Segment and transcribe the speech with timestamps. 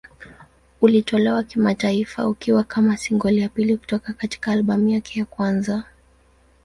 [0.81, 5.83] Ulitolewa kimataifa ukiwa kama single ya pili kutoka katika albamu yake ya kwanza.